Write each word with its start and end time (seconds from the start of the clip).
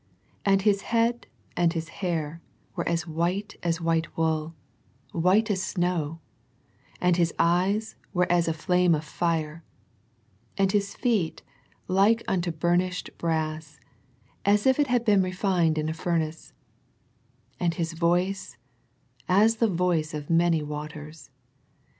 And 0.43 0.63
His 0.63 0.81
head 0.81 1.27
and 1.55 1.73
His 1.73 1.89
hair 2.01 2.41
were 2.75 2.85
white 3.05 3.55
as 3.61 3.79
white 3.79 4.17
wool, 4.17 4.55
white 5.11 5.51
as 5.51 5.61
snow; 5.61 6.21
and 6.99 7.17
His 7.17 7.31
eyes 7.37 7.97
were 8.11 8.25
as 8.27 8.47
a 8.47 8.53
flame 8.55 8.95
of 8.95 9.05
fire; 9.05 9.63
and 10.57 10.71
His 10.71 10.95
feet 10.95 11.43
like 11.87 12.23
unto 12.27 12.49
burnished 12.51 13.11
brass, 13.19 13.79
as 14.43 14.65
if 14.65 14.79
it 14.79 14.87
had 14.87 15.05
been 15.05 15.21
refined 15.21 15.77
in 15.77 15.87
a 15.87 15.93
fur 15.93 16.17
nace; 16.17 16.51
and 17.59 17.75
His 17.75 17.93
voice 17.93 18.57
as 19.29 19.57
the 19.57 19.67
voice 19.67 20.15
of 20.15 20.31
many 20.31 20.63
waters. 20.63 21.29